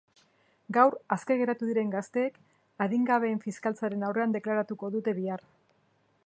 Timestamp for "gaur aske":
0.77-1.35